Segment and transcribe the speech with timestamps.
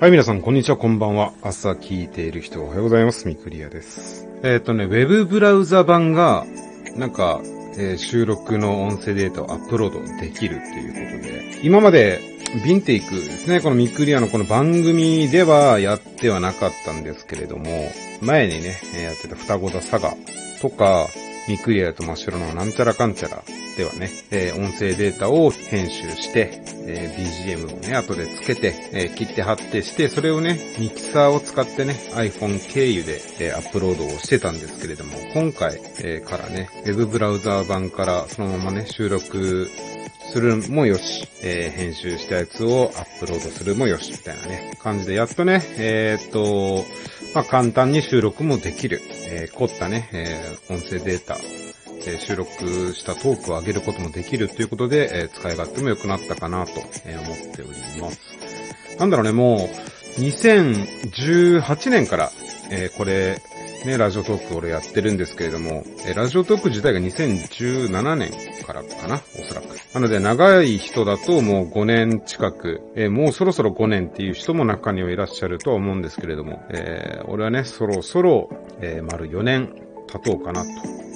[0.00, 1.32] はい、皆さん、こんにちは、こんばんは。
[1.40, 3.28] 朝聞いている人おはようございます。
[3.28, 4.26] ミクリアです。
[4.42, 6.44] えっ、とね、ウェブブラウザ版が、
[6.96, 7.40] なんか、
[7.78, 12.18] えー収録の音声データをアップロードできるということで、今まで、
[12.64, 17.64] ビンテイクですね、このミクリアのこの番組ではやってはなかったんですけれども、
[18.20, 20.16] 前にね、えやってた双子座サガ
[20.60, 21.06] とか、
[21.48, 23.42] ミクリアと真っ白のなんちゃらかんちゃら
[23.76, 39.68] ではね、えー音声データを編集して、えー BGM をね、後でつけて、えー切って貼ってして、それをね、ミキサーを使ってね、iPhone 経由で、えアップロードをしてたんですけれども、今回、えからね、ウェブブラウザー版からそのままね、収録
[40.34, 46.84] するもよし、えー編集したやつをアップロードするもよし、みたいなね、感じで、やっとね、えーっと、
[47.36, 52.52] まあ、簡単に収録もできる、えー凝ったね、えー音声データ、えー収録
[52.94, 54.48] したトークを上げることもできる。
[54.48, 56.72] ということで、えー使い勝手も良くなったかなと
[57.06, 58.18] えー思っております。
[58.98, 59.68] なんだろうね、も
[60.18, 62.32] う、2018年から、
[62.72, 63.38] えーこれ、
[63.84, 68.30] ね、ラジオトーク俺やってるんですけれども、えラジオトーク自体が2017年
[68.66, 69.66] からかな、おそらく。
[69.92, 78.48] なので、長い人だともう5年近く、えもうそろそろ5年っていう人も中にはいらっしゃるとは思うんですけれども、えー俺はね、そろそろ、
[78.80, 79.74] えー丸4年
[80.06, 80.68] 経とうかなと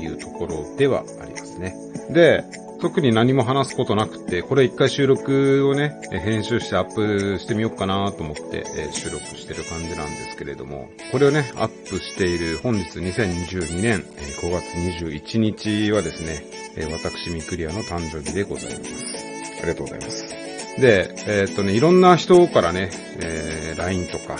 [0.00, 1.74] いうところではありますね。
[2.10, 2.44] で、
[2.82, 16.44] 特に何も話すことなくて、これ一回収録をね、編集してアップしてみようかなと思って、え収録してる感じなんですけれども、これをね、アップしている本日2022年え5月21日はですね、
[16.76, 18.90] え私ミクリアの誕生日でございます。
[19.58, 20.28] ありがとうございます。
[20.80, 24.36] で、えーっとね、いろんな人からね、えー LINE とか、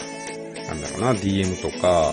[0.66, 2.12] なんだろうな、DM とか、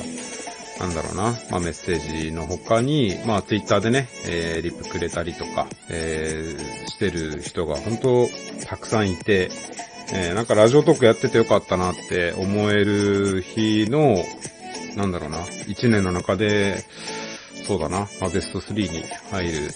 [0.80, 8.30] なんだろうな、まあメッセージの他に、まあツイッターでね、えー、リプくれたりとか、えー、してる人が本当
[8.66, 9.52] たくさんいて、
[10.14, 14.24] えー、なんかラジオトークやっててよかったなって思える日の、
[14.96, 16.86] なんだろうな、一年の中で、
[17.68, 19.70] そうだな、まあベスト3に入る、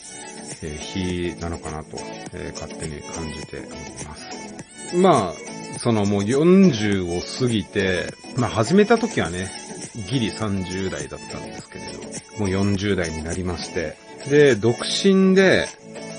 [0.61, 1.97] えー日なのかなと、
[2.33, 4.95] えー勝手に感じております。
[4.95, 9.51] まあ、そのもう40を過ぎて、まあ始めた時はね、
[9.95, 11.99] ギリ30代だったんですけれど、
[12.39, 13.95] もう40代になりまして、
[14.29, 15.67] で、独身で、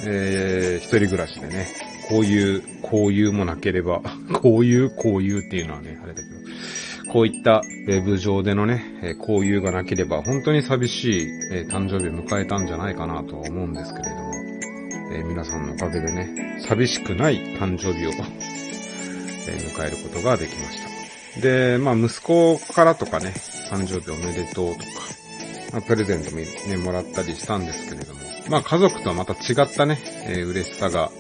[0.06, 1.66] えー、一人暮らしでね、
[2.08, 4.02] こういう、こういうもなければ、
[4.34, 14.32] こういう、こういうっていうのはね、あれだけど、こういったウェブ上でのね、えー交友がなければ本当に寂しい、えー誕生日を迎えたんじゃないかなとは思うんですけれども、
[15.12, 18.10] えー皆さんのおかげでね、寂しくない誕生日を、
[19.48, 20.93] えー迎えることができました。
[21.40, 23.32] で、まあ息子からとかね、
[23.70, 24.84] 誕生日おめでとうとか、
[25.72, 31.10] まあ、プレゼントもね、もらったりしたんですけれども、まあ家族とはまた違ったね、えー嬉しさが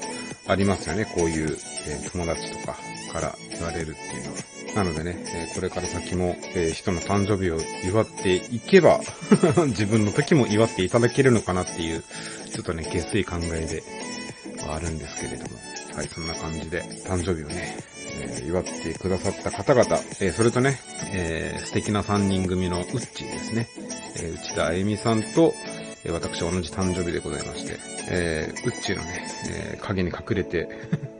[0.46, 1.56] ありますよね、こういう、
[1.88, 2.76] えー友達とか
[3.12, 4.38] から言われるっていうのは。
[4.74, 9.00] なのでね、えーこれから先も、えー人の誕生日を祝っていけば、
[9.68, 12.04] 自分の時も祝っていただけるのかなっていう、
[12.52, 13.82] ちょっとね、下水考えで
[14.64, 15.58] はあるんですけれども。
[15.94, 17.76] はい、そんな感じで、誕生日をね、
[18.20, 20.78] えー祝ってくださった方々、えーそれとね、
[21.12, 23.68] えー素敵な3人組のウッチーですね。
[24.16, 25.54] えー内田あゆみさんと、
[26.04, 27.78] えー私同じ誕生日でございまして、
[28.10, 29.26] えーウッチーのね、
[29.72, 30.68] えー影に隠れて、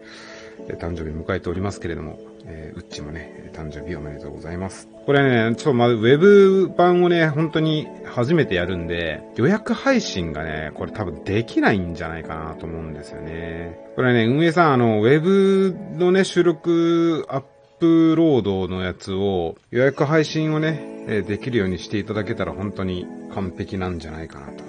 [0.68, 4.88] え誕生日迎えておりますけれども、えー、うっちもね、誕生日おめでとうございます。
[5.06, 13.76] これね、ちょっとまだウェブ版をね、本当に初めてやるんで、予約配信がね、これ多分できないんじゃないかなと思うんですよね。
[13.96, 17.42] これね、運営さん、あの、ウェブのね、収録アッ
[17.80, 23.04] プロードのやつを、予約配信をね、えできるようにしていただけたら本当に
[23.34, 24.64] 完璧なんじゃないかなと。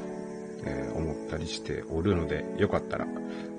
[0.65, 3.05] え思ったりしておるので、よかったら、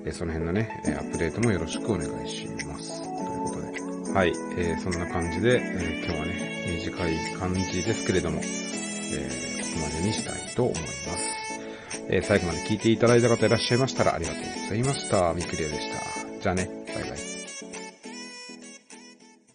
[0.05, 3.01] えその辺のね、アップデートもよろしくお願いします。
[3.03, 4.13] ということで。
[4.13, 11.37] はい、えーそんな感じで、えー今日はね、短い感じですけれども、えーまでにしたいと思います。
[12.09, 15.33] えー最後まで聞いていただいた方いらっしゃいましたらありがとうございました。
[15.33, 16.41] ミクリアでした。
[16.41, 17.26] じゃあね、バイバイ。